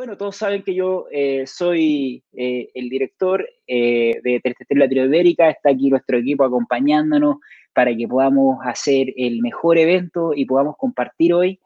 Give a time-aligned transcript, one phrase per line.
[0.00, 5.50] Bueno, todos saben que yo eh, soy eh, el director eh, de Telestel Latinoamérica.
[5.50, 7.36] Está aquí nuestro equipo acompañándonos
[7.74, 11.60] para que podamos hacer el mejor evento y podamos compartir hoy.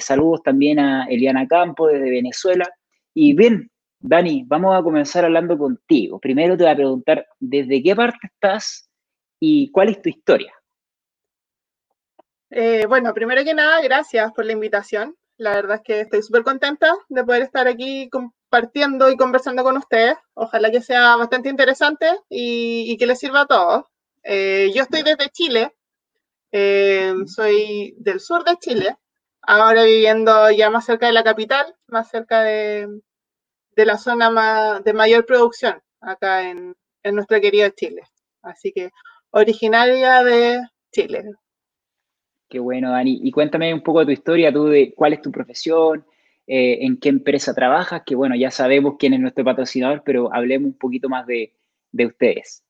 [0.00, 2.66] saludos también a Eliana Campo desde Venezuela.
[3.12, 6.18] Y bien, Dani, vamos a comenzar hablando contigo.
[6.18, 8.88] Primero te voy a preguntar, ¿desde qué parte estás
[9.38, 10.54] y cuál es tu historia?
[12.88, 15.14] bueno, primero que nada, gracias por la invitación.
[15.38, 19.76] La verdad es que estoy súper contenta de poder estar aquí compartiendo y conversando con
[19.76, 20.16] ustedes.
[20.34, 23.84] Ojalá que sea bastante interesante y, que les sirva a todos.
[24.24, 25.76] Eh, yo estoy desde Chile,
[26.50, 28.96] eh, soy del sur de Chile,
[29.42, 32.88] ahora viviendo ya más cerca de la capital, más cerca de,
[33.76, 38.02] la zona de mayor producción acá en, en nuestro querido Chile.
[38.42, 38.90] Así que
[39.30, 40.60] originaria de
[40.90, 41.24] Chile,
[42.48, 43.20] Qué bueno, Dani.
[43.22, 46.04] Y cuéntame un poco de tu historia, tú de cuál es tu profesión,
[46.46, 50.68] eh, en qué empresa trabajas, que bueno, ya sabemos quién es nuestro patrocinador, pero hablemos
[50.68, 51.52] un poquito más de,
[51.92, 52.64] ustedes.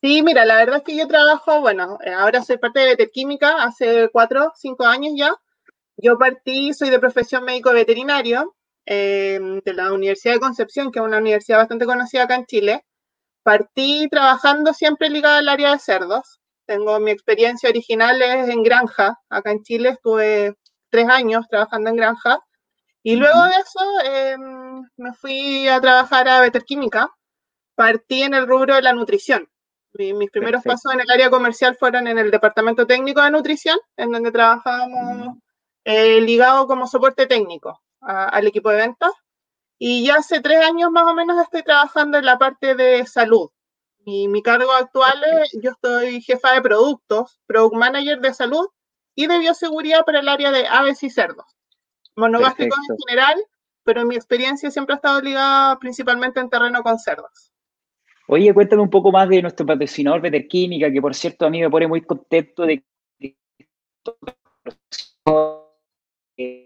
[0.00, 3.64] Sí, mira, la verdad es que yo trabajo, bueno, eh, ahora soy parte de Veterquímica
[3.64, 5.34] hace cuatro, cinco años ya.
[5.96, 8.54] Yo partí, soy de profesión médico veterinario
[8.84, 12.84] eh, de la Universidad de Concepción, que es una universidad bastante conocida acá en Chile.
[13.42, 16.40] Partí trabajando siempre ligada al área de cerdos.
[16.66, 19.18] Tengo mi experiencia original es en granja.
[19.30, 20.56] Acá en Chile estuve
[20.90, 22.40] tres años trabajando en granja.
[23.02, 27.08] Y luego de eso em, me fui a trabajar a Veterquímica.
[27.76, 29.48] Partí en el rubro de la nutrición.
[29.94, 34.10] mis primeros pasos en el área comercial fueron en el departamento técnico de nutrición, en
[34.10, 35.38] donde trabajábamos
[35.84, 39.12] eh, ligado como soporte técnico al equipo de ventas.
[39.78, 43.50] Y ya hace tres años más o menos estoy trabajando en la parte de salud,
[44.06, 48.68] mi, cargo actual es, yo estoy jefa de productos, product manager de salud
[49.16, 51.46] y de bioseguridad para el área de aves y cerdos.
[52.14, 53.44] Monogástricos en general,
[53.82, 57.52] pero mi experiencia siempre ha estado ligada principalmente en terreno con cerdos.
[58.28, 61.70] Oye, cuéntame un poco más de nuestro patrocinador Veterquímica, que por cierto a mí me
[61.70, 62.84] pone muy contento de
[66.36, 66.65] que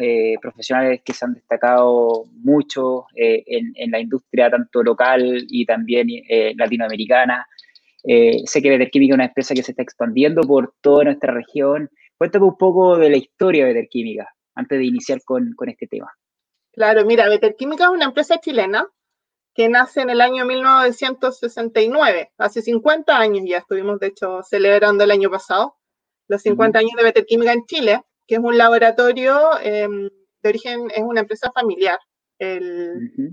[0.00, 6.08] eh, profesionales que se han destacado mucho eh, en, la industria tanto local y también
[6.10, 7.46] eh, latinoamericana.
[8.02, 11.90] sé que Veterquímica es una empresa que se está expandiendo por toda nuestra región.
[12.16, 16.12] Cuéntame un poco de la historia de Veterquímica antes de iniciar con, con este tema.
[16.72, 18.86] Claro, mira, Veterquímica es una empresa chilena
[19.54, 25.10] que nace en el año 1969, hace 50 años ya estuvimos de hecho celebrando el
[25.10, 25.76] año pasado,
[26.28, 30.08] los 50 años de Veterquímica en Chile que es un laboratorio em,
[30.42, 31.98] de origen, es una empresa familiar.
[32.38, 33.32] El,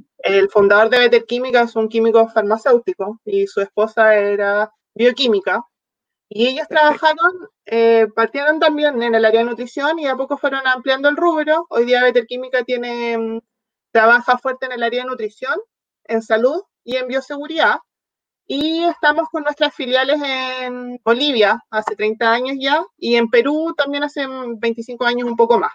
[0.49, 5.63] fundador de Better Química es un químico farmacéutico y su esposa era bioquímica.
[6.27, 10.65] Y ellos trabajaron, eh, partieron también en el área de nutrición y a poco fueron
[10.65, 11.67] ampliando el rubro.
[11.69, 13.41] Hoy día Better Química tiene, em,
[13.91, 15.59] trabaja fuerte en el área de nutrición,
[16.05, 17.77] en salud y en bioseguridad.
[18.47, 24.03] Y estamos con nuestras filiales en Bolivia hace 30 años ya y en Perú también
[24.03, 25.71] hace 25 años un poco más.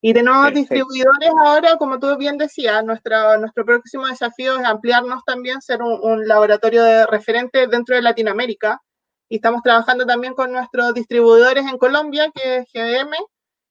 [0.00, 5.24] Y de nuevos distribuidores ahora, como tú bien decías, nuestra, nuestro próximo desafío es ampliarnos
[5.24, 8.80] también, ser un, laboratorio de referente dentro de Latinoamérica.
[9.28, 13.14] Y estamos trabajando también con nuestros distribuidores en Colombia, que es GDM,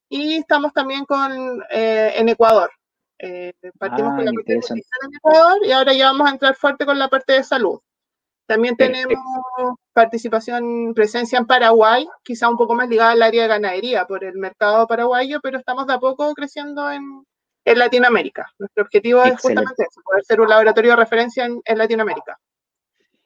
[0.10, 2.70] y estamos también con, eh, en Ecuador.
[3.18, 6.86] Eh, partimos con la parte de en Ecuador y ahora ya vamos a entrar fuerte
[6.86, 7.80] con la parte de salud.
[8.48, 9.18] También tenemos
[9.94, 14.36] participación, presencia en Paraguay, quizá un poco más ligada al área de ganadería por el
[14.36, 17.24] mercado paraguayo, pero estamos de a poco creciendo en,
[17.66, 18.46] Latinoamérica.
[18.60, 22.38] Nuestro objetivo es justamente eso, poder ser un laboratorio de referencia en, Latinoamérica.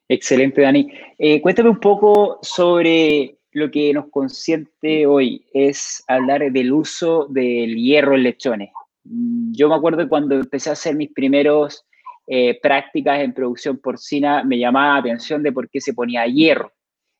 [0.07, 0.89] Excelente, Dani.
[1.17, 7.75] Eh, cuéntame un poco sobre lo que nos consiente hoy, es hablar del uso del
[7.75, 8.69] hierro en lechones.
[9.03, 11.85] Yo me acuerdo cuando empecé a hacer mis primeros
[12.31, 16.71] eh, prácticas en producción porcina me llamaba la atención de por qué se ponía hierro.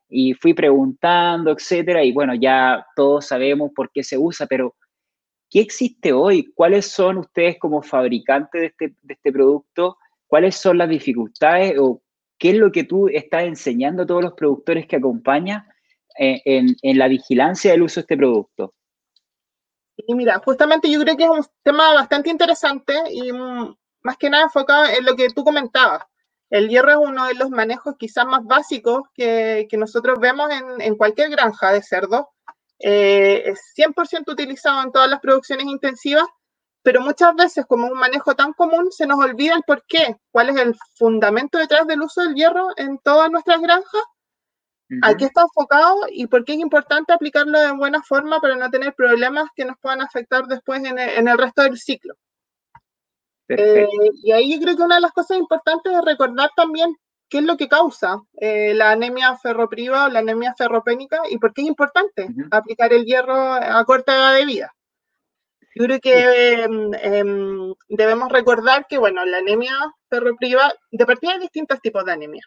[0.08, 4.76] Y fui preguntando, etcétera, y bueno, ya todos sabemos por qué se usa, pero
[5.50, 6.52] ¿qué existe hoy?
[6.54, 9.98] ¿Cuáles son ustedes como fabricantes de este, de este producto?
[10.28, 12.04] ¿Cuáles son las dificultades o
[12.38, 15.66] qué es lo que tú estás enseñando a todos los productores que acompañan
[16.20, 18.76] eh, en, en, la vigilancia del uso de este producto?
[19.98, 23.32] Y mira, justamente yo creo que es un tema bastante interesante y
[24.04, 26.04] más que nada enfocado en lo que tú comentabas.
[26.50, 30.50] El hierro es uno de los manejos quizás más básicos que, nosotros vemos
[30.80, 32.30] en, cualquier granja de cerdo.
[32.80, 36.26] Eh, es 100% utilizado en todas las producciones intensivas,
[36.82, 40.50] pero muchas veces como un manejo tan común se nos olvida el por qué, cuál
[40.50, 44.04] es el fundamento detrás del uso del hierro en todas nuestras granjas,
[45.04, 48.72] a qué está enfocado y por qué es importante aplicarlo de buena forma para no
[48.72, 52.16] tener problemas que nos puedan afectar después en el resto del ciclo.
[53.50, 53.88] Eh,
[54.24, 56.96] y ahí yo creo que una de las cosas importantes es recordar también
[57.30, 61.54] qué es lo que causa eh, la anemia ferropriva o la anemia ferropénica y por
[61.54, 64.74] qué es importante aplicar el hierro a corta edad de vida.
[65.76, 69.74] Yo creo que em, em, debemos recordar que, bueno, la anemia
[70.10, 72.44] ferropriva, de partida hay distintos tipos de anemia.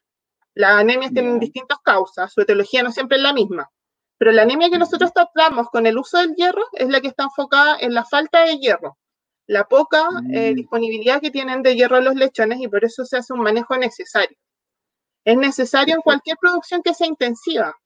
[0.54, 3.70] Las anemias tienen distintas causas, su etiología no siempre es la misma.
[4.18, 7.24] Pero la anemia que nosotros tratamos con el uso del hierro es la que está
[7.24, 8.98] enfocada en la falta de hierro,
[9.46, 10.54] la poca eh, mm.
[10.54, 14.36] disponibilidad que tienen de hierro los lechones y por eso se hace un manejo necesario.
[15.24, 17.76] Es necesario en cualquier producción que sea intensiva,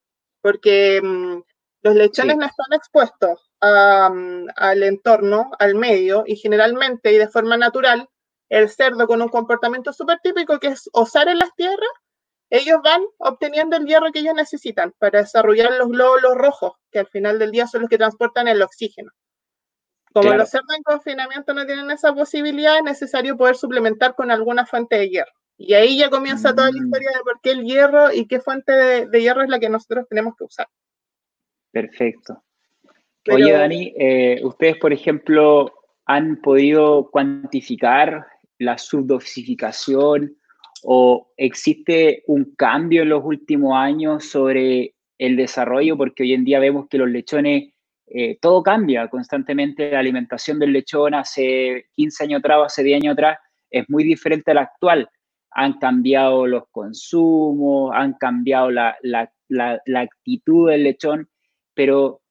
[0.41, 1.41] porque mm,
[1.83, 8.09] los lechones no están expuestos al entorno, al medio, y generalmente y de forma natural,
[8.49, 11.91] el cerdo con un comportamiento súper típico que es osar en las tierras,
[12.51, 17.09] ellos van obteniendo el hierro que ellos necesitan para desarrollar los glóbulos rojos, que al
[17.09, 19.11] final del día son los que transportan el oxígeno.
[20.23, 24.65] Como los cerdos en confinamiento no tienen esa posibilidad, es necesario poder suplementar con alguna
[24.65, 25.33] fuente de hierro.
[25.59, 26.85] Y ahí ya comienza toda la mm.
[26.85, 30.07] historia de por qué el hierro y qué fuente de, hierro es la que nosotros
[30.09, 30.69] tenemos que usar.
[31.71, 32.43] Perfecto.
[33.31, 35.73] Oye, Dani, eh, ustedes, por ejemplo,
[36.07, 38.27] han podido cuantificar
[38.59, 40.37] la subdosificación
[40.83, 46.61] o existe un cambio en los últimos años sobre el desarrollo, porque hoy en día
[46.61, 47.75] vemos que los lechones,
[48.07, 53.13] eh, todo cambia constantemente, la alimentación del lechón hace 15 años atrás, hace 10 años
[53.15, 53.39] atrás,
[53.71, 55.09] es muy diferente a la actual.
[55.51, 58.97] Han cambiado los consumos, han cambiado la,
[59.95, 61.29] actitud del lechón,
[61.75, 62.23] pero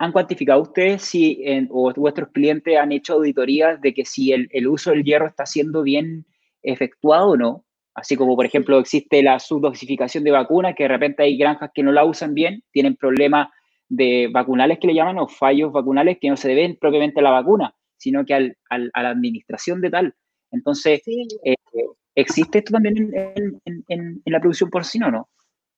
[0.00, 4.68] ¿Han cuantificado ustedes si o vuestros clientes han hecho auditorías de que si el, el,
[4.68, 6.24] uso del hierro está siendo bien
[6.62, 7.64] efectuado o no,
[7.94, 11.82] así como por ejemplo existe la subdosificación de vacunas, que de repente hay granjas que
[11.82, 13.48] no la usan bien, tienen problemas
[13.88, 17.30] de vacunales que le llaman o fallos vacunales que no se deben propiamente a la
[17.30, 20.14] vacuna, sino que al, a la administración de tal.
[20.50, 21.56] Entonces, eh,
[22.14, 25.28] ¿existe esto también en, en, la producción porcina o no?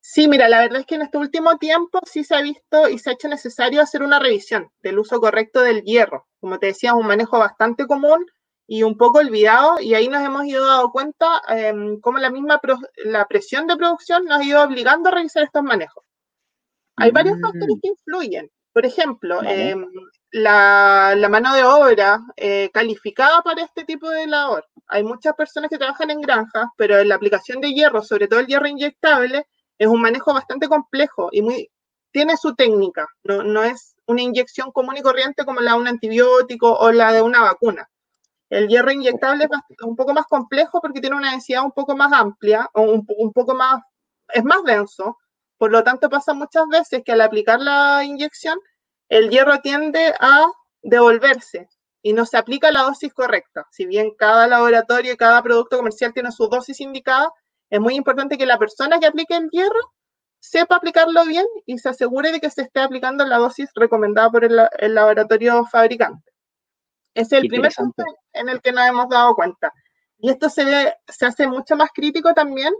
[0.00, 2.98] Sí, mira, la verdad es que en este último tiempo sí se ha visto y
[2.98, 6.26] se ha hecho necesario hacer una revisión del uso correcto del hierro.
[6.40, 8.24] Como te decía, es un manejo bastante común
[8.66, 12.60] y un poco olvidado, y ahí nos hemos ido dando cuenta eh, cómo la misma
[13.04, 16.04] la presión de producción nos ha ido obligando a realizar estos manejos.
[17.00, 17.40] Hay varios mm.
[17.40, 18.50] factores que influyen.
[18.72, 19.84] Por ejemplo, em,
[20.30, 24.64] la, la, mano de obra eh, calificada para este tipo de labor.
[24.86, 28.46] Hay muchas personas que trabajan en granjas, pero la aplicación de hierro, sobre todo el
[28.46, 31.70] hierro inyectable, es un manejo bastante complejo y muy,
[32.12, 33.08] tiene su técnica.
[33.24, 37.12] No, no es una inyección común y corriente como la de un antibiótico o la
[37.12, 37.88] de una vacuna.
[38.50, 42.12] El hierro inyectable es un poco más complejo porque tiene una densidad un poco más
[42.12, 43.80] amplia o un, poco más,
[44.28, 45.16] es más denso.
[45.60, 48.58] Por lo tanto, pasa muchas veces que al aplicar la inyección,
[49.10, 50.46] el hierro tiende a
[50.80, 51.68] devolverse
[52.00, 53.66] y no se aplica la dosis correcta.
[53.70, 57.30] Si bien cada laboratorio y cada producto comercial tiene su dosis indicada,
[57.68, 59.92] es muy importante que la persona que aplique el hierro
[60.38, 64.44] sepa aplicarlo bien y se asegure de que se esté aplicando la dosis recomendada por
[64.44, 66.32] el laboratorio fabricante.
[67.12, 68.02] Es el primer punto
[68.32, 69.74] en el que nos hemos dado cuenta.
[70.16, 72.72] Y esto se, se hace mucho más crítico también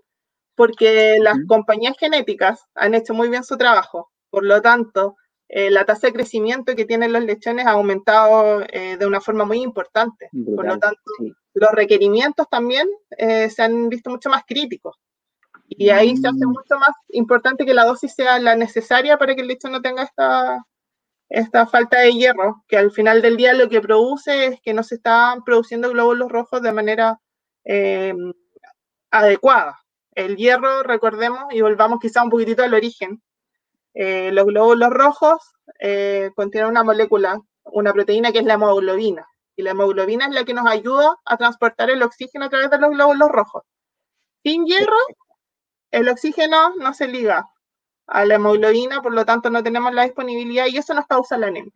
[0.61, 4.11] porque las compañías genéticas han hecho muy bien su trabajo.
[4.29, 5.17] Por lo tanto,
[5.49, 9.47] eh, la tasa de crecimiento que tienen los lechones ha aumentado eh, de una forma
[9.47, 10.29] muy importante.
[10.55, 11.01] Por lo tanto,
[11.55, 14.99] los requerimientos también eh, se han visto mucho más críticos.
[15.67, 16.51] Y ahí se hace mm.
[16.51, 20.03] mucho más importante que la dosis sea la necesaria para que el lechón no tenga
[20.03, 20.63] esta,
[21.31, 24.82] esta falta de hierro, que al final del día lo que produce es que no
[24.82, 27.19] se están produciendo glóbulos rojos de manera
[27.65, 28.13] eh,
[29.11, 29.81] adecuada.
[30.20, 33.22] El hierro, recordemos, y volvamos quizá un poquitito al origen,
[33.94, 39.62] eh, los glóbulos rojos eh, contienen una molécula, una proteína que es la hemoglobina, y
[39.62, 42.91] la hemoglobina es la que nos ayuda a transportar el oxígeno a través de los
[42.91, 43.62] glóbulos rojos.
[44.43, 44.98] Sin hierro,
[45.91, 47.46] el oxígeno no se liga
[48.06, 51.46] a la hemoglobina, por lo tanto no tenemos la disponibilidad y eso nos causa la
[51.46, 51.72] anemia.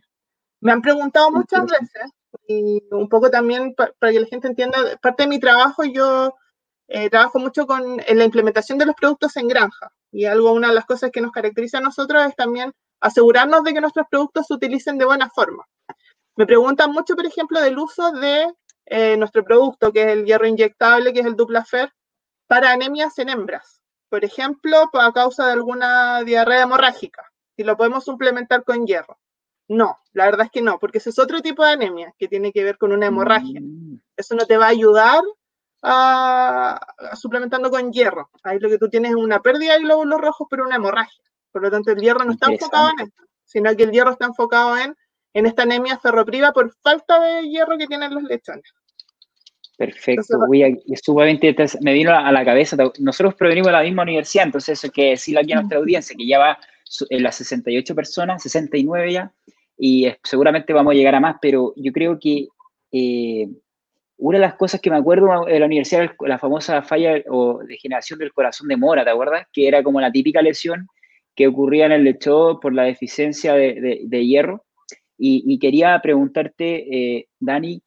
[0.61, 2.11] Me han preguntado muchas veces,
[2.47, 6.35] y un poco también para, que la gente entienda, parte de mi trabajo yo
[6.89, 10.75] eh, trabajo mucho con la implementación de los productos en granja y algo, una de
[10.75, 14.55] las cosas que nos caracteriza a nosotros es también asegurarnos de que nuestros productos se
[14.55, 15.65] utilicen de buena forma.
[16.37, 18.53] Me preguntan mucho, por ejemplo, del uso de
[18.87, 21.93] eh, nuestro producto, que es el hierro inyectable, que es el Duplafer,
[22.47, 23.81] para anemias en hembras
[24.15, 29.19] por ejemplo, a causa de alguna diarrea hemorrágica, si lo podemos suplementar con hierro.
[29.67, 32.53] No, la verdad es que no, porque ese es otro tipo de anemia que tiene
[32.53, 33.61] que ver con una hemorragia.
[33.61, 33.99] Mm.
[34.17, 35.21] Eso no te va a ayudar
[35.85, 36.81] a,
[37.15, 38.31] suplementando con hierro.
[38.43, 41.23] Ahí lo que tú tienes es una pérdida de glóbulos rojos, pero una hemorragia.
[41.53, 44.27] Por lo tanto, el hierro no está enfocado en esto, sino que el hierro está
[44.27, 44.97] enfocado en,
[45.35, 48.65] en esta anemia ferropriva por falta de hierro que tienen los lechones.
[49.77, 50.39] Perfecto,
[51.03, 55.11] sumamente, me vino a la cabeza, nosotros provenimos de la misma universidad, entonces eso que
[55.11, 56.59] decirlo aquí a nuestra audiencia, que ya va
[57.11, 59.33] en las 68 personas, 69 ya,
[59.77, 62.47] y seguramente vamos a llegar a más, pero yo creo que
[62.93, 63.49] eh,
[64.17, 68.19] una de las cosas que me acuerdo de la universidad, la famosa falla o degeneración
[68.19, 69.47] del corazón de Mora, ¿te acuerdas?
[69.53, 70.87] Que era como la típica lesión
[71.35, 74.65] que ocurría en el lecho por la deficiencia de, hierro.
[75.19, 77.83] Y, quería preguntarte, eh, Dani,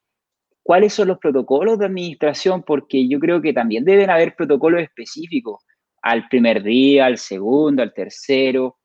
[0.64, 2.64] ¿cuáles son los protocolos de administración?
[2.64, 5.64] Porque yo creo que también deben haber protocolos específicos
[6.02, 8.78] al primer día, al segundo, al tercero.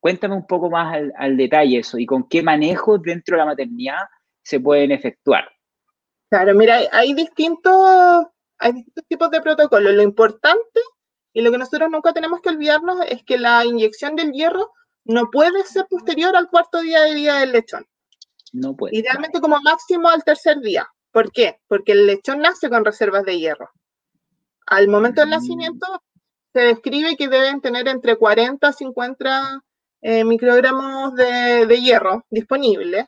[0.00, 3.46] Cuéntame un poco más al, al detalle eso y con qué manejos dentro de la
[3.46, 3.98] maternidad
[4.42, 5.48] se pueden efectuar.
[6.30, 8.26] Claro, mira, hay distintos,
[8.58, 9.94] hay distintos tipos de protocolos.
[9.94, 10.80] Lo importante
[11.32, 14.72] y lo que nosotros nunca tenemos que olvidarnos es que la inyección del hierro
[15.04, 17.86] no puede ser posterior al cuarto día de vida del lechón.
[18.52, 18.96] No puede.
[18.96, 20.86] Idealmente como máximo al tercer día.
[21.12, 21.60] ¿Por qué?
[21.66, 23.70] Porque el lechón nace con reservas de hierro.
[24.66, 25.32] Al momento del mm.
[25.32, 25.86] nacimiento
[26.52, 29.64] se describe que deben tener entre 40 y 50
[30.00, 33.06] eh, microgramos de, de, hierro disponibles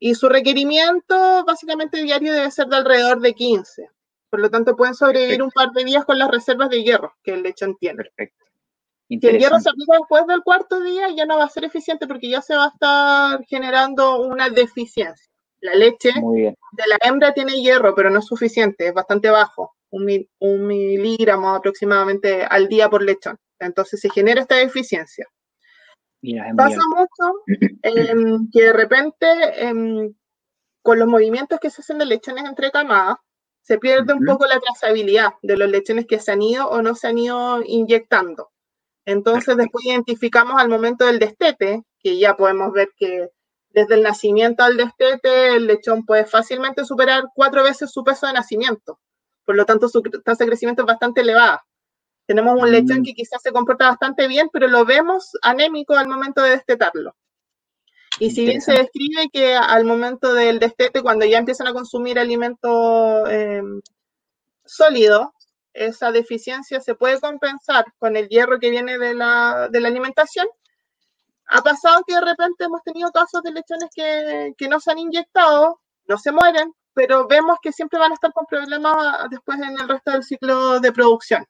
[0.00, 3.90] y su requerimiento básicamente diario debe ser de alrededor de 15.
[4.30, 7.34] Por lo tanto, pueden sobrevivir un par de días con las reservas de hierro que
[7.34, 8.04] el lechón tiene.
[8.04, 8.46] Perfecto.
[9.08, 12.06] Si el hierro se aplica después del cuarto día, ya no va a ser eficiente
[12.06, 15.28] porque ya se va a estar generando una deficiencia.
[15.60, 20.26] La leche de la hembra tiene hierro, pero no es suficiente, es bastante bajo, un,
[20.38, 23.36] un miligramo aproximadamente al día por lechón.
[23.58, 25.26] Entonces se genera esta deficiencia.
[26.56, 27.44] Pasa mucho
[27.82, 29.26] em, que de repente
[29.66, 30.14] em,
[30.82, 33.16] con los movimientos que se hacen de lechones entre camadas,
[33.62, 36.94] se pierde un poco la trazabilidad de los lechones que se han ido o no
[36.94, 38.50] se han ido inyectando.
[39.04, 43.28] Entonces después identificamos al momento del destete, que ya podemos ver que
[43.70, 48.32] desde el nacimiento al destete el lechón puede fácilmente superar cuatro veces su peso de
[48.32, 48.98] nacimiento.
[49.44, 51.64] Por lo tanto, su tasa de crecimiento es bastante elevada.
[52.30, 53.02] Tenemos un lechón mm.
[53.02, 57.16] que quizás se comporta bastante bien, pero lo vemos anémico al momento de destetarlo.
[58.20, 62.20] Y si bien se describe que al momento del destete, cuando ya empiezan a consumir
[62.20, 63.80] alimento em,
[64.64, 65.34] sólido,
[65.72, 70.46] esa deficiencia se puede compensar con el hierro que viene de la, de la, alimentación.
[71.48, 74.98] Ha pasado que de repente hemos tenido casos de lechones que, que no se han
[74.98, 79.80] inyectado, no se mueren, pero vemos que siempre van a estar con problemas después en
[79.80, 81.44] el resto del ciclo de producción.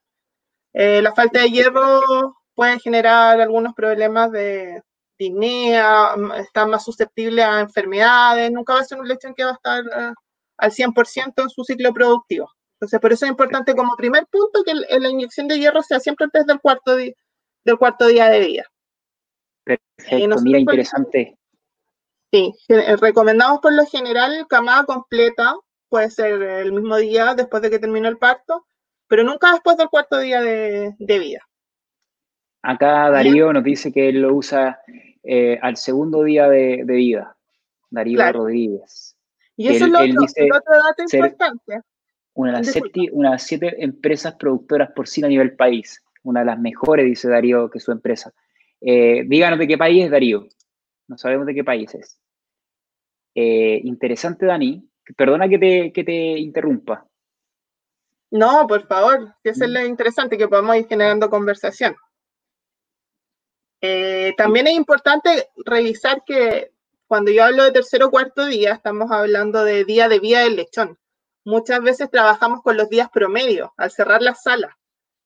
[0.73, 4.83] Eh, la falta de hierro puede generar algunos problemas de
[5.19, 9.55] disnea, está más susceptible a enfermedades, nunca va a ser un lechón que va a
[9.55, 10.15] estar eh,
[10.57, 12.50] al 100% en su ciclo productivo.
[12.75, 16.25] Entonces, por eso es importante como primer punto que la inyección de hierro sea siempre
[16.25, 18.65] antes del cuarto, del cuarto día de vida.
[19.65, 21.37] Perfecto, mira, interesante.
[22.33, 25.55] Sí, eh, recomendamos por lo general camada completa,
[25.89, 28.67] puede ser el mismo día después de que termine el parto,
[29.11, 31.40] pero nunca después del cuarto día de, vida.
[32.62, 34.81] Acá Darío nos dice que él lo usa
[35.25, 37.37] eh, al segundo día de, vida,
[37.90, 39.17] Darío Rodríguez.
[39.57, 41.81] Y eso es lo otro, dato importante.
[42.35, 46.00] Una de, las siete, una siete empresas productoras por sí a nivel país.
[46.23, 48.33] Una de las mejores, dice Darío, que su empresa.
[48.81, 50.47] Eh, díganos de qué país es Darío.
[51.09, 52.21] No sabemos de qué país es.
[53.35, 54.88] Eh, interesante, Dani.
[55.17, 57.10] Perdona que te, que te interrumpa.
[58.31, 61.97] No, por favor, que eso es lo interesante, que podamos ir generando conversación.
[63.81, 66.73] Eh, también es importante revisar que
[67.07, 70.57] cuando yo hablo de tercer o cuarto día, estamos hablando de día de vida del
[70.57, 70.97] lechón.
[71.45, 74.79] Muchas veces trabajamos con los días promedio al cerrar la sala.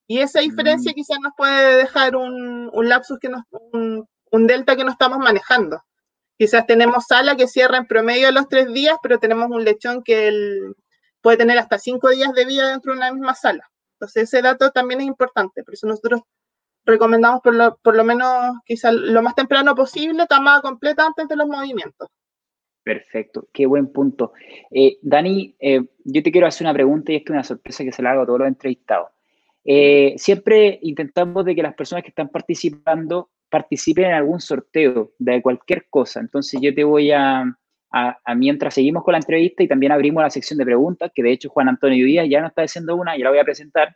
[0.07, 0.95] Y esa diferencia mm.
[0.95, 5.83] quizás nos puede dejar un, lapsus, que nos, un, un, delta que no estamos manejando.
[6.37, 10.27] Quizás tenemos sala que cierra en promedio los tres días, pero tenemos un lechón que
[10.27, 10.75] el,
[11.25, 13.67] puede tener hasta cinco días de vida dentro de una misma sala.
[13.93, 16.21] Entonces ese dato también es importante, por eso nosotros
[16.85, 17.55] recomendamos por
[17.95, 22.09] lo, menos quizá lo más temprano posible, camada completa antes de los movimientos.
[22.83, 24.33] Perfecto, qué buen punto.
[24.69, 27.91] Eh, Dani, eh, yo te quiero hacer una pregunta y es que una sorpresa que
[27.91, 29.09] se la hago a todos los entrevistados.
[29.63, 35.41] Eh, siempre intentamos de que las personas que están participando participen en algún sorteo de
[35.41, 36.19] cualquier cosa.
[36.19, 37.57] Entonces yo te voy a,
[38.35, 41.49] mientras seguimos con la entrevista y también abrimos la sección de preguntas, que de hecho
[41.49, 43.95] Juan Antonio Díaz ya nos está haciendo una, y la voy a presentar.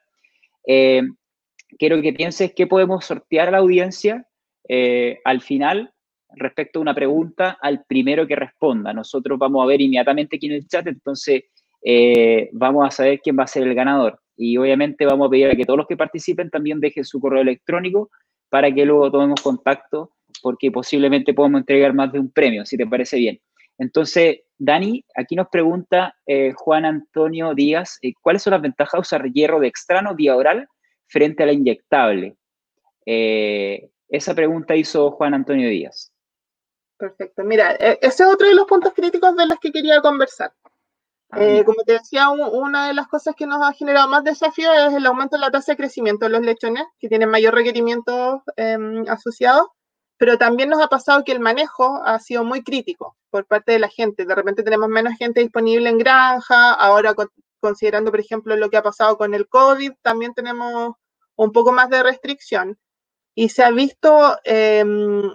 [0.65, 1.01] Eh,
[1.77, 4.25] quiero que pienses qué podemos sortear a la audiencia
[4.67, 5.91] eh, al final
[6.35, 8.93] respecto a una pregunta al primero que responda.
[8.93, 11.43] Nosotros vamos a ver inmediatamente aquí en el chat, entonces
[11.83, 14.19] eh, vamos a saber quién va a ser el ganador.
[14.37, 17.41] Y obviamente vamos a pedir a que todos los que participen también dejen su correo
[17.41, 18.09] electrónico
[18.49, 22.87] para que luego tomemos contacto, porque posiblemente podamos entregar más de un premio, si te
[22.87, 23.39] parece bien.
[23.79, 28.99] Entonces, Dani, aquí nos pregunta eh, Juan Antonio Díaz, eh, ¿cuáles son las ventajas de
[28.99, 30.67] usar hierro de extrano vía oral
[31.07, 32.37] frente a la inyectable?
[33.05, 36.11] Eh, esa pregunta hizo Juan Antonio Díaz.
[36.97, 37.43] Perfecto.
[37.45, 40.51] Mira, ese es otro de los puntos críticos de los que quería conversar.
[41.31, 44.93] Ah, como te decía, una de las cosas que nos ha generado más desafío es
[44.93, 49.07] el aumento de la tasa de crecimiento de los lechones, que tienen mayor requerimiento em,
[49.07, 49.71] asociado
[50.19, 53.79] pero también nos ha pasado que el manejo ha sido muy crítico por parte de
[53.79, 54.25] la gente.
[54.25, 57.13] De repente tenemos menos gente disponible en granja, ahora
[57.59, 60.95] considerando, por ejemplo, lo que ha pasado con el COVID, también tenemos
[61.35, 62.77] un poco más de restricción.
[63.35, 65.33] Y se ha visto, em,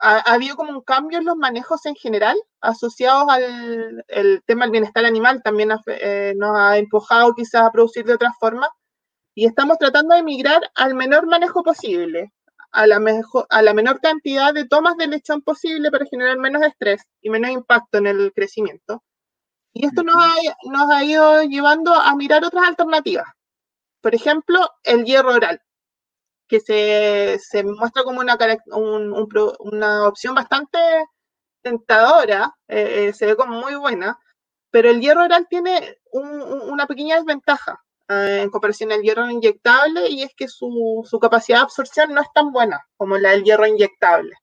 [0.00, 5.04] ha, habido como un cambio en los manejos en general asociados al tema del bienestar
[5.04, 8.68] animal, también eh, nos ha empujado quizás a producir de otra forma.
[9.34, 12.32] Y estamos tratando de migrar al menor manejo posible
[12.72, 16.62] a la, mejor, a la menor cantidad de tomas de lechón posible para generar menos
[16.62, 19.02] estrés y menos impacto en el crecimiento.
[19.74, 23.26] Y esto nos ha, nos ha ido llevando a mirar otras alternativas.
[24.00, 25.60] Por ejemplo, el hierro oral,
[26.48, 28.36] que se, se muestra como una,
[28.66, 29.28] un,
[29.60, 30.78] una opción bastante
[31.62, 34.18] tentadora, eh, eh, se ve como muy buena,
[34.70, 40.32] pero el hierro oral tiene una pequeña desventaja, en comparación al hierro inyectable y es
[40.36, 44.34] que su, su, capacidad de absorción no es tan buena como la del hierro inyectable.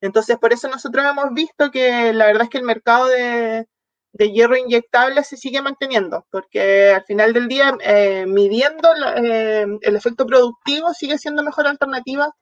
[0.00, 3.66] Entonces, por eso nosotros hemos visto que la verdad es que el mercado de,
[4.12, 9.96] de hierro inyectable se sigue manteniendo, porque al final del día, eh, midiendo eh, el
[9.96, 12.34] efecto productivo, sigue siendo mejor alternativa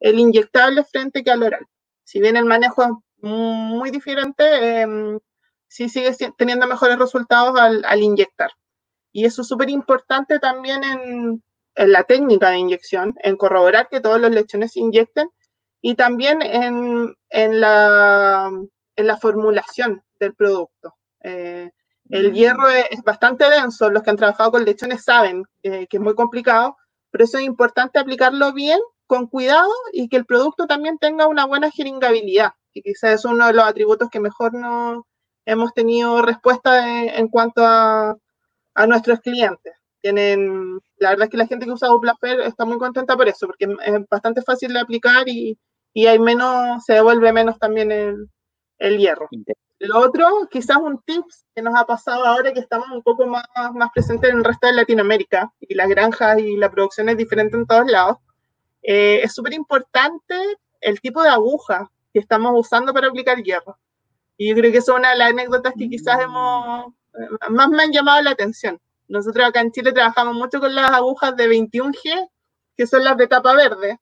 [0.00, 1.66] el inyectable frente que al oral.
[2.04, 2.90] Si bien el manejo es
[3.22, 5.18] muy diferente, em,
[5.68, 8.50] sí sigue teniendo mejores resultados al, al inyectar.
[9.14, 11.42] Y eso es súper importante también en,
[11.76, 15.28] la técnica de inyección, en corroborar que todos los lechones se inyecten
[15.80, 17.14] y también en,
[17.60, 18.50] la,
[18.96, 20.96] en la, formulación del producto.
[21.20, 21.70] Eh,
[22.10, 26.14] el hierro es, bastante denso, los que han trabajado con lechones saben que es muy
[26.14, 26.76] complicado,
[27.10, 31.44] pero eso es importante aplicarlo bien, con cuidado y que el producto también tenga una
[31.44, 35.06] buena jeringabilidad, que quizás es uno de los atributos que mejor no
[35.44, 38.16] hemos tenido respuesta en cuanto a,
[38.74, 39.74] a nuestros clientes.
[40.00, 43.46] Tienen, la verdad es que la gente que usa Uplafer está muy contenta por eso,
[43.46, 45.58] porque es bastante fácil de aplicar y,
[45.94, 48.28] y hay menos, se devuelve menos también el,
[48.78, 49.28] el hierro.
[49.78, 53.44] Lo otro, quizás un tips que nos ha pasado ahora que estamos un poco más,
[53.74, 57.56] más presentes en el resto de Latinoamérica y las granjas y la producción es diferente
[57.56, 58.18] en todos lados,
[58.82, 60.34] eh, es súper importante
[60.80, 63.78] el tipo de aguja que estamos usando para aplicar hierro.
[64.36, 66.92] Y yo creo que es una de las anécdotas que quizás hemos,
[67.50, 68.80] más me han llamado la atención.
[69.08, 72.28] Nosotros acá en Chile trabajamos mucho con las agujas de 21G,
[72.76, 73.98] que son las de tapa verde.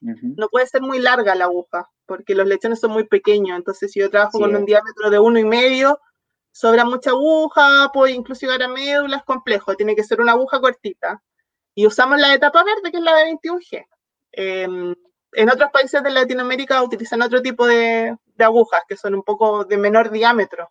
[0.00, 3.56] No puede ser muy larga la aguja, porque los lechones son muy pequeños.
[3.56, 5.98] Entonces, si yo trabajo con un diámetro de uno y medio,
[6.52, 9.74] sobra mucha aguja, puede incluso llegar a médula, es complejo.
[9.74, 11.22] Tiene que ser una aguja cortita.
[11.74, 13.86] Y usamos la de tapa verde, que es la de 21G.
[14.32, 14.94] Em,
[15.32, 19.64] en otros países de Latinoamérica utilizan otro tipo de, de agujas, que son un poco
[19.64, 20.68] de menor diámetro.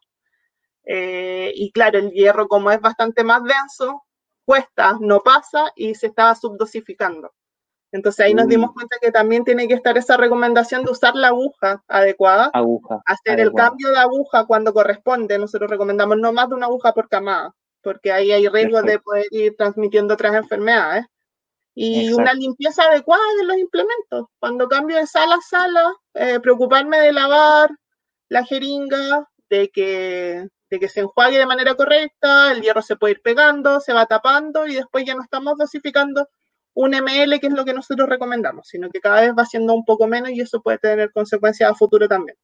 [0.86, 4.04] Eh, y claro, el hierro como es bastante más denso,
[4.46, 7.34] cuesta, no pasa y se estaba subdosificando.
[7.94, 8.74] Entonces ahí nos dimos mm.
[8.74, 13.40] cuenta que también tiene que estar esa recomendación de usar la aguja adecuada, aguja, hacer
[13.40, 15.38] el cambio de aguja cuando corresponde.
[15.38, 19.26] Nosotros recomendamos no más de una aguja por camada, porque ahí hay riesgo de poder
[19.30, 21.06] ir transmitiendo otras enfermedades.
[21.76, 24.28] Y una limpieza adecuada de los implementos.
[24.40, 27.72] Cuando cambio de sala a sala, eh, preocuparme de lavar
[28.30, 30.48] la jeringa, de que
[30.80, 34.68] que se enjuague de manera correcta, el hierro se puede ir pegando, se va tapando
[34.68, 36.30] y después ya no estamos dosificando
[36.74, 39.86] un ml, que es lo que nosotros recomendamos, sino que cada vez va siendo un
[39.86, 42.38] poco menos y eso puede tener consecuencias a futuro también.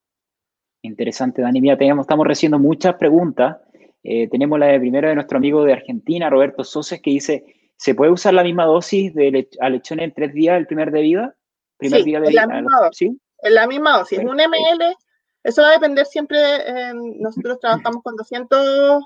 [0.82, 1.60] Interesante, Dani.
[1.60, 3.58] Mira, tenemos, estamos recibiendo muchas preguntas.
[4.04, 7.96] Eh, tenemos la de primero de nuestro amigo de Argentina, Roberto Soses, que dice, ¿se
[7.96, 11.36] puede usar la misma dosis de a lechón en tres días el primer de vida?
[11.78, 12.46] Primer día de vida.
[12.46, 12.98] La misma dosis.
[12.98, 13.22] ¿Sí?
[13.42, 14.20] En la misma dosis.
[14.20, 14.96] Un ml
[15.44, 19.04] eso va a depender siempre, nosotros trabajamos con 200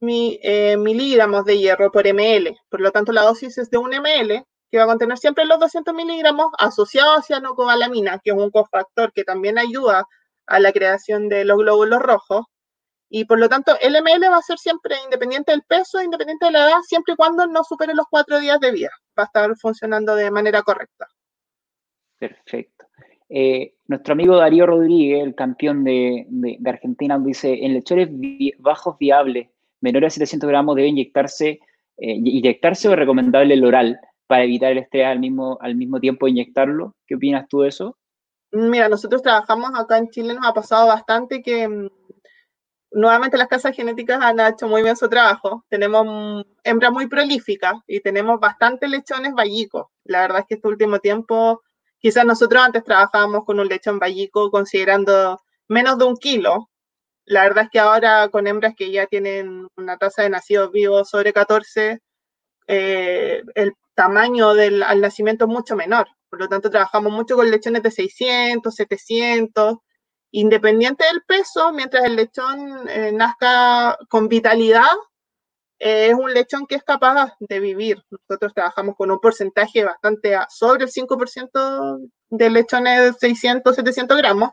[0.00, 4.44] eh, miligramos de hierro por ml, por lo tanto la dosis es de un ml,
[4.72, 9.12] que va a contener siempre los 200 miligramos asociados a cianocobalamina, que es un cofactor
[9.12, 10.06] que también ayuda
[10.46, 12.46] a la creación de los glóbulos rojos.
[13.10, 16.52] Y por lo tanto, el ml va a ser siempre independiente del peso, independiente de
[16.52, 18.90] la edad, siempre y cuando no supere los cuatro días de vida.
[19.18, 21.06] Va a estar funcionando de manera correcta.
[22.18, 22.86] Perfecto.
[23.28, 26.26] Eh, nuestro amigo Darío Rodríguez, el campeón de,
[26.64, 28.08] Argentina, dice, en lechones
[28.58, 29.48] bajos viables,
[29.80, 31.60] menores a 700 gramos, debe inyectarse,
[31.98, 36.26] eh, inyectarse o recomendable el oral para evitar el estrés al mismo, al mismo tiempo
[36.26, 36.94] inyectarlo.
[37.06, 37.96] ¿Qué opinas tú de eso?
[38.50, 41.88] Mira, nosotros trabajamos acá en Chile, nos ha pasado bastante que mm,
[42.92, 45.64] nuevamente las casas genéticas han hecho muy bien su trabajo.
[45.68, 49.86] Tenemos hembras muy prolíficas y tenemos bastantes lechones vallicos.
[50.04, 51.62] La verdad es que este último tiempo,
[52.02, 56.68] quizás nosotros antes trabajábamos con un lechón vallico considerando menos de un kilo.
[57.24, 61.08] La verdad es que ahora con hembras que ya tienen una tasa de nacidos vivos
[61.08, 62.00] sobre 14,
[62.66, 66.08] eh, el tamaño del al nacimiento es mucho menor.
[66.28, 69.78] Por lo tanto, trabajamos mucho con lechones de 600, 700
[70.32, 74.90] independiente del peso, mientras el lechón eh, nazca con vitalidad,
[75.84, 78.00] eh, es un lechón que es capaz de vivir.
[78.08, 84.50] Nosotros trabajamos con un porcentaje bastante sobre el 5% de lechones de 600, 700 gramos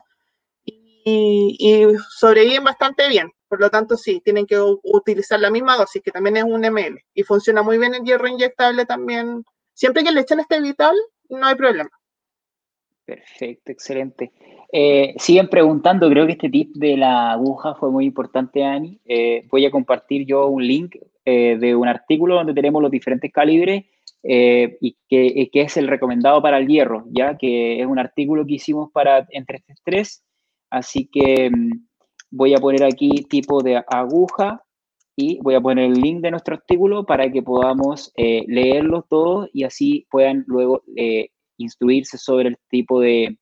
[0.64, 3.30] y, sobreviven bastante bien.
[3.46, 7.00] Por lo tanto, sí, tienen que utilizar la misma dosis, que también es un ml.
[7.14, 9.44] Y funciona muy bien el hierro inyectable también.
[9.72, 10.96] Siempre que el lechón esté vital,
[11.28, 11.90] no hay problema.
[13.04, 14.32] Perfecto, excelente.
[14.72, 19.00] Eh, siguen preguntando, creo que este tip de la aguja fue muy importante, Ani.
[19.04, 20.96] Eh, voy a compartir yo un link
[21.30, 23.84] eh, de un artículo donde tenemos los diferentes calibres
[24.22, 28.90] y que, es el recomendado para el hierro, ya que es un artículo que hicimos
[28.92, 30.22] para entre estrés.
[30.68, 31.70] Así que mm,
[32.30, 34.62] voy a poner aquí tipo de aguja
[35.16, 39.64] y voy a poner el link de nuestro artículo para que podamos leerlo todos y
[39.64, 40.82] así puedan luego
[41.60, 43.36] instruirse sobre el tipo de,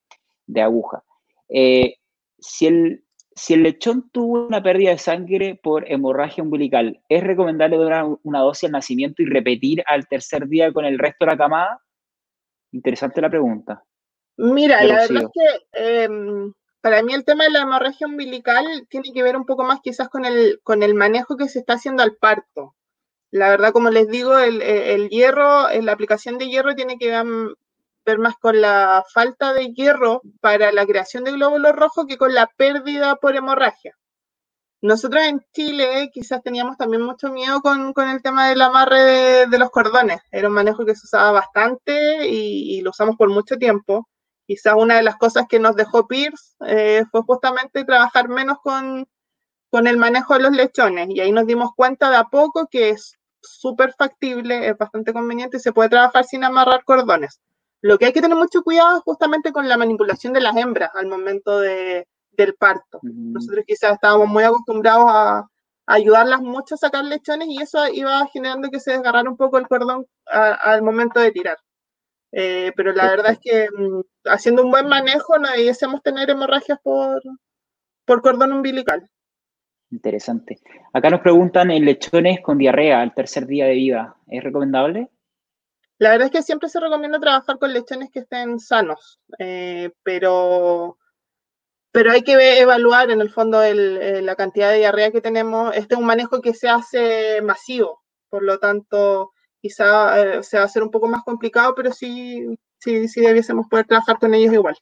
[0.57, 1.03] aguja.
[1.49, 1.97] Eh,
[2.39, 3.05] si, el,
[3.39, 8.41] si el lechón tuvo una pérdida de sangre por hemorragia umbilical, ¿es recomendable dar una,
[8.41, 11.83] dosis al nacimiento y repetir al tercer día con el resto de la camada?
[12.73, 13.85] Interesante la pregunta.
[14.37, 19.13] Mira, la verdad es que em, para mí el tema de la hemorragia umbilical tiene
[19.13, 22.03] que ver un poco más quizás con el, con el manejo que se está haciendo
[22.03, 22.75] al parto.
[23.31, 27.11] La verdad, como les digo, el, el hierro, la aplicación de hierro tiene que
[28.17, 32.47] más con la falta de hierro para la creación de glóbulos rojos que con la
[32.47, 33.95] pérdida por hemorragia.
[34.81, 39.71] Nosotros en Chile quizás teníamos también mucho miedo con, el tema del amarre de, los
[39.71, 40.21] cordones.
[40.31, 44.09] Era un manejo que se usaba bastante y, lo usamos por mucho tiempo.
[44.47, 49.07] Quizás una de las cosas que nos dejó Pierce eh, fue justamente trabajar menos con,
[49.71, 51.09] con el manejo de los lechones.
[51.11, 55.57] Y ahí nos dimos cuenta de a poco que es súper factible, es bastante conveniente
[55.57, 57.41] y se puede trabajar sin amarrar cordones.
[57.81, 60.91] Lo que hay que tener mucho cuidado es justamente con la manipulación de las hembras
[60.95, 63.01] al momento de, del parto.
[63.03, 65.49] Nosotros quizás estábamos muy acostumbrados a,
[65.87, 69.67] ayudarlas mucho a sacar lechones y eso iba generando que se desgarrara un poco el
[69.67, 71.57] cordón al momento de tirar.
[72.31, 76.79] Eh, pero la verdad es que mm, haciendo un buen manejo no debiésemos tener hemorragias
[76.83, 77.23] por,
[78.05, 79.09] por cordón umbilical.
[79.91, 80.61] Interesante.
[80.93, 84.17] Acá nos preguntan en lechones con diarrea al tercer día de vida.
[84.27, 85.09] ¿Es recomendable?
[85.99, 90.97] La verdad es que siempre se recomienda trabajar con lechones que estén sanos, eh, pero,
[91.91, 95.75] pero hay que evaluar en el fondo eh, la cantidad de diarrea que tenemos.
[95.77, 100.63] Este es un manejo que se hace masivo, por lo tanto, quizá eh, se va
[100.63, 102.47] a hacer un poco más complicado, pero sí,
[102.79, 104.77] sí, sí debiésemos poder trabajar con ellos igual.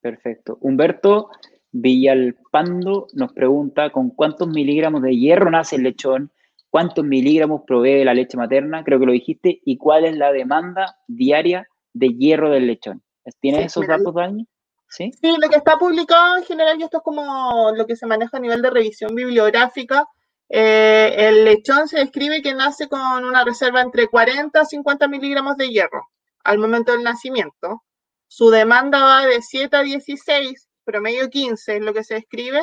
[0.00, 0.56] Perfecto.
[0.60, 1.30] Humberto
[1.72, 6.32] Villalpando nos pregunta, ¿con cuántos miligramos de hierro nace el lechón?
[6.70, 10.98] Cuántos miligramos provee la leche materna, creo que lo dijiste, y cuál es la demanda
[11.06, 13.02] diaria de hierro del lechón.
[13.40, 14.46] ¿Tienes esos datos, Dani?
[14.88, 15.10] ¿Sí?
[15.20, 18.36] sí, lo que está publicado en general, y esto es como lo que se maneja
[18.36, 20.06] a nivel de revisión bibliográfica,
[20.48, 25.56] eh, el lechón se describe que nace con una reserva entre 40 a 50 miligramos
[25.56, 26.08] de hierro
[26.44, 27.82] al momento del nacimiento.
[28.28, 32.60] Su demanda va de 7 a 16, promedio 15 es lo que se describe,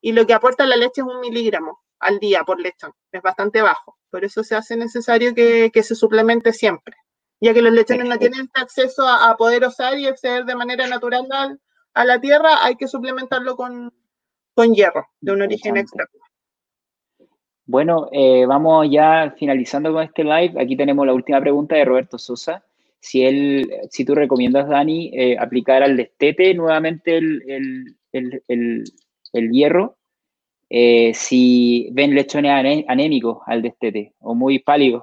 [0.00, 2.92] y lo que aporta la leche es un miligramo al día por lechón.
[3.12, 3.96] Es bastante bajo.
[4.10, 6.96] Por eso se hace necesario que, se suplemente siempre,
[7.40, 11.28] ya que los lechones no tienen acceso a, poder osar y acceder de manera natural
[11.94, 13.92] a, la tierra, hay que suplementarlo con,
[14.74, 16.20] hierro de un origen externo.
[17.64, 20.60] Bueno, eh, vamos ya finalizando con este live.
[20.60, 22.64] Aquí tenemos la última pregunta de Roberto Sosa.
[22.98, 29.99] Si él, si tú recomiendas, Dani, eh, aplicar al destete nuevamente el, el hierro
[30.70, 35.02] eh, si ven lechones anémicos al destete o muy pálidos.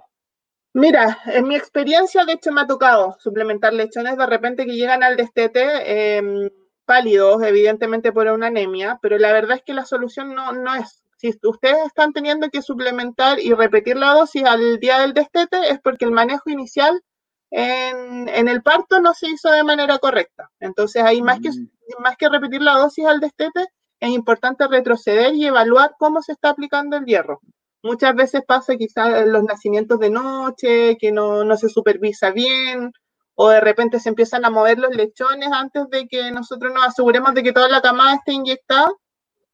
[0.74, 5.04] Mira, en mi experiencia, de hecho, me ha tocado suplementar lechones de repente que llegan
[5.04, 6.50] al destete em,
[6.86, 11.04] pálidos, evidentemente por una anemia, pero la verdad es que la solución no, no es.
[11.18, 15.80] Si ustedes están teniendo que suplementar y repetir la dosis al día del destete, es
[15.82, 17.02] porque el manejo inicial
[17.50, 20.50] en, en el parto no se hizo de manera correcta.
[20.60, 22.02] Entonces, hay más, que, mm.
[22.04, 23.66] más que repetir la dosis al destete,
[24.00, 27.40] es importante retroceder y evaluar cómo se está aplicando el hierro.
[27.84, 32.92] Muchas veces pasa quizás los nacimientos de noche, que no, se supervisa bien,
[33.36, 37.34] o de repente se empiezan a mover los lechones antes de que nosotros nos aseguremos
[37.34, 38.92] de que toda la camada esté inyectada.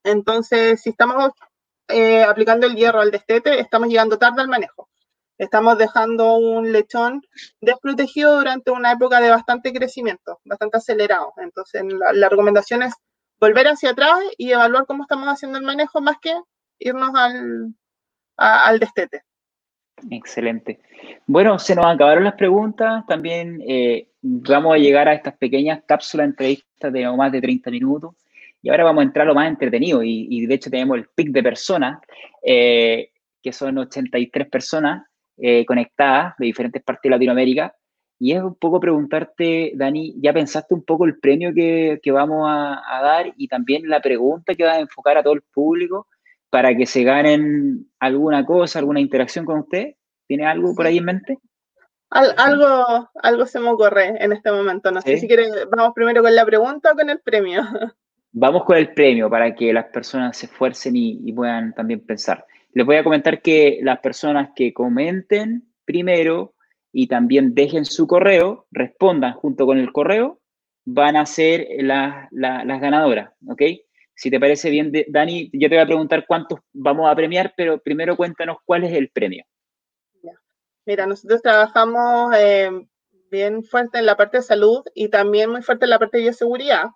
[0.04, 1.32] Entonces, si estamos
[1.90, 4.90] eh, aplicando el hierro al destete, estamos llegando tarde al manejo.
[5.38, 7.22] Estamos dejando un lechón
[7.60, 11.34] desprotegido durante una época de bastante crecimiento, bastante acelerado.
[11.38, 12.94] Entonces, la, recomendación es
[13.44, 16.34] volver hacia atrás y evaluar cómo estamos haciendo el manejo más que
[16.80, 17.74] irnos al,
[18.38, 19.24] al destete.
[20.10, 20.80] Excelente.
[21.28, 23.06] Bueno, se nos acabaron las preguntas.
[23.06, 28.16] También eh, vamos a llegar a estas pequeñas cápsulas entrevistas de más de 30 minutos.
[28.62, 30.02] Y ahora vamos a entrar a lo más entretenido.
[30.04, 32.00] Y, de hecho tenemos el pic de personas,
[32.42, 35.06] eh, que son 83 personas
[35.38, 37.76] eh, conectadas de diferentes partes de Latinoamérica.
[38.20, 42.82] Y es un poco preguntarte, Dani, ¿ya pensaste un poco el premio que, vamos a,
[42.88, 46.08] a, dar y también la pregunta que vas a enfocar a todo el público
[46.50, 49.96] para que se ganen alguna cosa, alguna interacción con usted?
[50.28, 51.40] ¿Tiene algo por ahí en mente?
[52.14, 54.92] algo, algo se me ocurre en este momento.
[54.92, 57.62] No sé si quiere, vamos primero con la pregunta o con el premio.
[58.36, 62.44] Vamos con el premio para que las personas se esfuercen y, puedan también pensar.
[62.74, 66.56] Les voy a comentar que las personas que comenten primero
[66.94, 70.40] y también dejen su correo, respondan junto con el correo,
[70.86, 73.62] van a ser las ganadoras, ¿ok?
[74.16, 77.80] Si te parece bien, Dani, yo te voy a preguntar cuántos vamos a premiar, pero
[77.80, 79.44] primero cuéntanos cuál es el premio.
[80.86, 82.70] Mira, nosotros trabajamos eh,
[83.32, 86.24] bien fuerte en la parte de salud y también muy fuerte en la parte de
[86.24, 86.88] bioseguridad.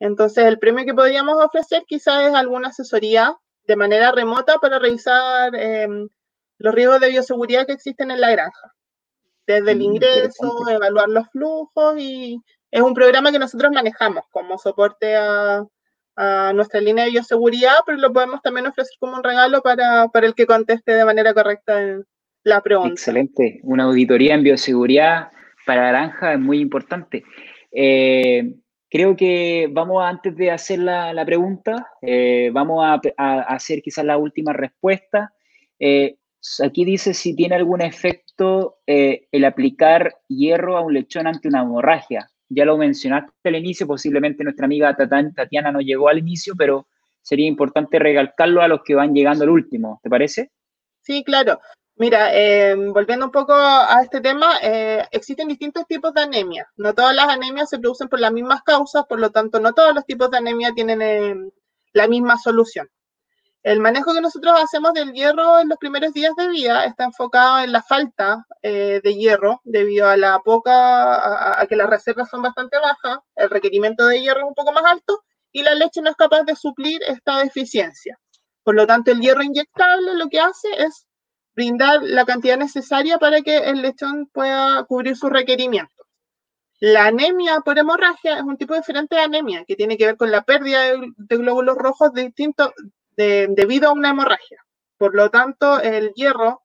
[0.00, 3.34] Entonces, el premio que podríamos ofrecer quizás es alguna asesoría
[3.66, 6.08] de manera remota para revisar em,
[6.58, 8.74] los riesgos de bioseguridad que existen en la granja.
[9.46, 14.58] Desde el mm, ingreso, evaluar los flujos y es un programa que nosotros manejamos como
[14.58, 15.64] soporte a,
[16.16, 20.26] a nuestra línea de bioseguridad, pero lo podemos también ofrecer como un regalo para, para
[20.26, 21.78] el que conteste de manera correcta
[22.42, 22.92] la pregunta.
[22.92, 23.60] Excelente.
[23.62, 25.30] Una auditoría en bioseguridad
[25.66, 27.24] para Naranja es muy importante.
[27.70, 28.54] Eh,
[28.88, 34.04] creo que vamos, antes de hacer la, la pregunta, eh, vamos a, a, hacer quizás
[34.04, 35.32] la última respuesta.
[35.78, 36.16] Eh,
[36.64, 42.30] aquí dice si tiene algún efecto el aplicar hierro a un lechón ante una hemorragia
[42.48, 46.86] ya lo mencionaste al inicio, posiblemente nuestra amiga Tatiana no llegó al inicio, pero
[47.20, 50.52] sería importante recalcarlo a los que van llegando al último, ¿te parece?
[51.02, 51.60] Sí, claro.
[51.96, 56.68] Mira, em, volviendo un poco a este tema, eh, existen distintos tipos de anemia.
[56.76, 59.94] No todas las anemias se producen por las mismas causas, por lo tanto, no todos
[59.94, 61.50] los tipos de anemia tienen em,
[61.92, 62.88] la misma solución.
[63.66, 67.58] El manejo que nosotros hacemos del hierro en los primeros días de vida está enfocado
[67.58, 72.42] en la falta eh, de hierro debido a la poca, a, que las reservas son
[72.42, 76.10] bastante bajas, el requerimiento de hierro es un poco más alto y la leche no
[76.10, 78.16] es capaz de suplir esta deficiencia.
[78.62, 81.08] Por lo tanto, el hierro inyectable lo que hace es
[81.56, 86.06] brindar la cantidad necesaria para que el lechón pueda cubrir sus requerimientos.
[86.78, 90.30] La anemia por hemorragia es un tipo diferente de anemia que tiene que ver con
[90.30, 92.70] la pérdida de, de glóbulos rojos de distintos
[93.16, 94.64] debido a una hemorragia.
[94.98, 96.62] Por lo tanto, el hierro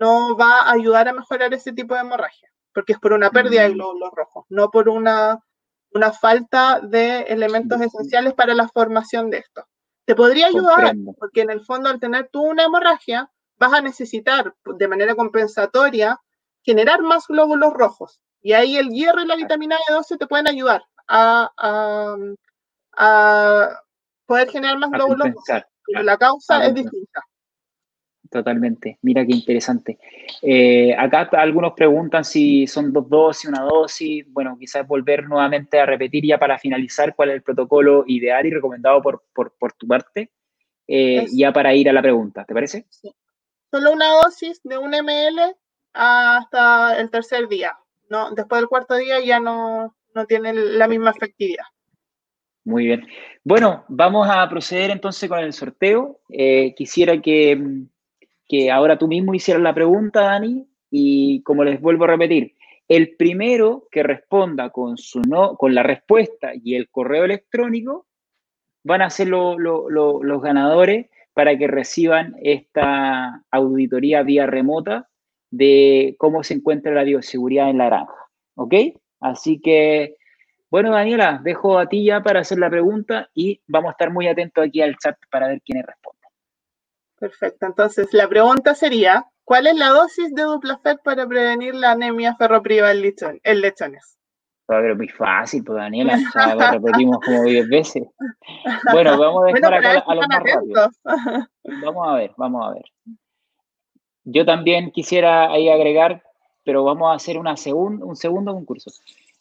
[0.00, 3.62] no va a ayudar a mejorar ese tipo de hemorragia, porque es por una pérdida
[3.62, 3.74] de mm.
[3.74, 5.40] glóbulos rojos, no por una,
[5.92, 9.66] una falta de elementos esenciales para la formación de esto.
[10.04, 14.54] Te podría ayudar, porque en el fondo al tener tú una hemorragia, vas a necesitar
[14.64, 16.20] de manera compensatoria
[16.62, 18.20] generar más glóbulos rojos.
[18.42, 21.50] Y ahí el hierro y la vitamina B12 te pueden ayudar a,
[22.96, 23.80] a,
[24.26, 27.22] poder generar más glóbulos rojos la causa es distinta.
[28.30, 28.98] Totalmente.
[29.02, 29.98] Mira qué interesante.
[30.42, 34.24] Eh, acá algunos preguntan si son dos dosis, una dosis.
[34.28, 38.50] Bueno, quizás volver nuevamente a repetir ya para finalizar cuál es el protocolo ideal y
[38.50, 39.22] recomendado por,
[39.78, 40.32] tu parte,
[40.88, 42.44] eh, ya para ir a la pregunta.
[42.44, 42.86] ¿Te parece?
[42.90, 43.14] Sí.
[43.70, 45.54] Solo una dosis de un ml
[45.92, 47.78] hasta el tercer día.
[48.08, 51.64] No, después del cuarto día ya no, no tiene la misma efectividad.
[52.64, 53.06] Muy bien.
[53.44, 56.20] Bueno, vamos a proceder entonces con el sorteo.
[56.30, 57.62] Eh, quisiera que,
[58.48, 62.54] que, ahora tú mismo hicieras la pregunta, Dani, y como les vuelvo a repetir,
[62.88, 68.06] el primero que responda con, su no, con la respuesta y el correo electrónico
[68.82, 75.08] van a ser los ganadores para que reciban esta auditoría vía remota
[75.50, 78.14] de cómo se encuentra la bioseguridad en la granja.
[78.54, 78.74] ¿Ok?
[79.20, 80.16] Así que
[80.74, 84.26] bueno, Daniela, dejo a ti ya para hacer la pregunta y vamos a estar muy
[84.26, 86.28] atentos aquí al chat para ver quiénes responden.
[87.16, 92.34] Perfecto, entonces la pregunta sería, ¿cuál es la dosis de Duplafet para prevenir la anemia
[92.34, 93.02] ferropriva en,
[93.60, 94.18] lechones?
[94.66, 98.08] Ah, pero muy fácil, pues Daniela, ya lo repetimos como 10 veces.
[98.90, 101.00] Bueno, vamos a dejar acá a los más rápidos.
[101.84, 102.84] Vamos a ver, vamos a ver.
[104.24, 106.24] Yo también quisiera ahí agregar,
[106.64, 108.90] pero vamos a hacer una un segundo concurso.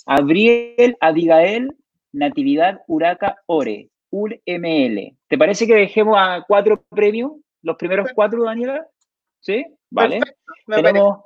[0.06, 1.76] Abriel, Abigail,
[2.12, 3.90] Natividad, Uraca, Ore.
[4.12, 5.18] un ml.
[5.28, 7.32] ¿Te parece que dejemos a cuatro premios?
[7.62, 8.86] Los primeros cuatro, Daniela.
[9.40, 9.66] ¿Sí?
[9.90, 10.20] Vale.
[10.68, 11.20] tenemos,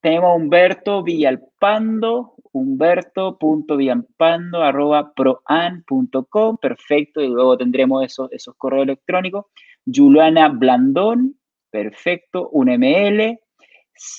[0.00, 9.46] tenemos a Humberto Villalpando, humberto.villalpando arroba proan.com, perfecto, y luego tendremos esos, esos correos electrónicos.
[9.86, 11.38] Juliana Blandón,
[11.70, 13.38] perfecto, un ml.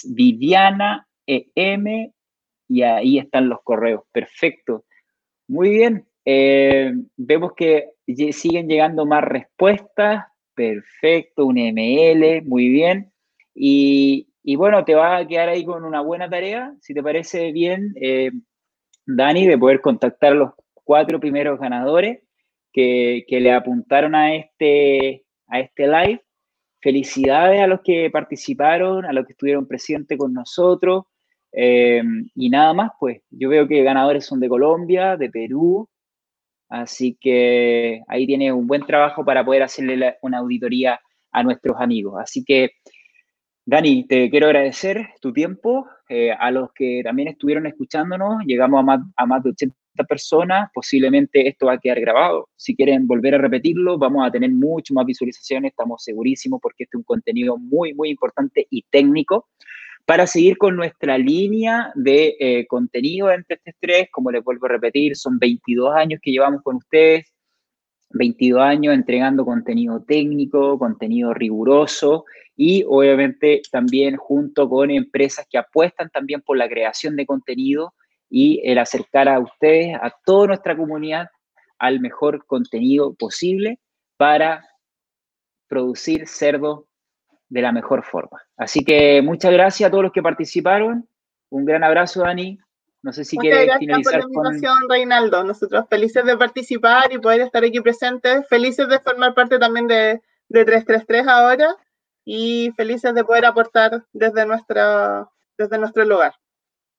[0.06, 2.14] Viviana EM,
[2.68, 4.86] y ahí están los correos, perfecto.
[5.48, 7.92] Muy bien, eh, vemos que
[8.32, 10.26] siguen llegando más respuestas,
[10.56, 13.12] perfecto, un ML, muy bien.
[13.54, 17.94] Y, bueno, te va a quedar ahí con una buena tarea, si te parece bien,
[18.02, 18.32] eh,
[19.06, 22.22] Dani, de poder contactar a los cuatro primeros ganadores
[22.74, 26.22] que, que, le apuntaron a este, a este live.
[26.82, 31.06] Felicidades a los que participaron, a los que estuvieron presentes con nosotros.
[31.58, 32.04] Eh,
[32.36, 35.88] y nada más, pues yo veo que ganadores son de Colombia, de Perú,
[36.68, 41.00] así que ahí tiene un buen trabajo para poder hacerle una auditoría
[41.32, 42.16] a nuestros amigos.
[42.22, 42.72] Así que,
[43.66, 48.84] Dani, te quiero agradecer tu tiempo, eh, a los que también estuvieron escuchándonos, llegamos a
[48.84, 49.76] más, a más de 80
[50.10, 52.50] personas, posiblemente esto va a quedar grabado.
[52.58, 56.98] Si quieren volver a repetirlo, vamos a tener mucho más visualizaciones, estamos segurísimos porque este
[56.98, 59.48] es un contenido muy, muy importante y técnico
[60.06, 64.70] para seguir con nuestra línea de eh, contenido entre este estrés, como les vuelvo a
[64.70, 67.34] repetir, son 22 años que llevamos con ustedes,
[68.12, 76.10] 22 años entregando contenido técnico, contenido riguroso y obviamente también junto con empresas que apuestan
[76.10, 77.94] también por la creación de contenido
[78.30, 81.28] y el acercar a ustedes, a toda nuestra comunidad,
[81.80, 83.80] al mejor contenido posible
[84.18, 84.66] para
[85.68, 86.86] producir cerdos
[87.50, 88.42] de la mejor forma.
[88.58, 91.08] Así que muchas gracias a todos los que participaron.
[91.50, 92.58] Un gran abrazo, Dani.
[93.02, 95.44] No sé si quieres finalizar por la invitación, Reinaldo.
[95.44, 100.22] Nosotros felices de participar y poder estar aquí presentes, felices de formar parte también de,
[100.50, 101.76] de 333 ahora
[102.26, 106.34] y felices de poder aportar desde, nuestra, desde nuestro lugar.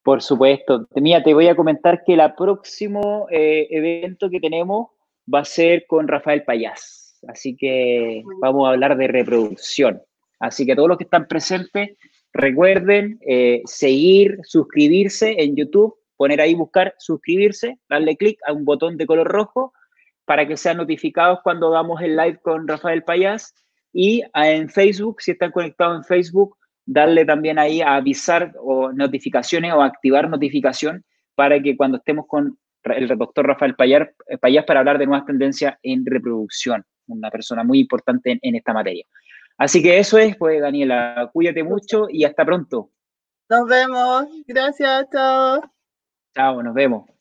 [0.05, 0.87] Por supuesto.
[0.95, 4.91] Mira, te voy a comentar que el próximo eh, evento que tenemos
[5.33, 7.19] va a ser con Rafael Payás.
[7.27, 10.01] Así que vamos a hablar de reproducción.
[10.39, 11.97] Así que todos los que están presentes,
[12.33, 18.97] recuerden eh, seguir, suscribirse en YouTube, poner ahí buscar, suscribirse, darle clic a un botón
[18.97, 19.73] de color rojo
[20.25, 23.55] para que sean notificados cuando damos el live con Rafael Payas.
[23.93, 28.93] Y ah, en Facebook, si están conectados en Facebook, darle también ahí a avisar o
[28.93, 34.81] notificaciones o activar notificación para que cuando estemos con el doctor Rafael Payas, eh, para
[34.81, 39.05] hablar de nuevas tendencias en reproducción, una persona muy importante en esta materia.
[39.59, 42.91] Así que eso es, pues, Daniela, cuídate mucho y hasta pronto.
[43.49, 44.27] Nos vemos.
[44.47, 45.63] Gracias, chao.
[46.35, 47.16] Chao, nos vemos.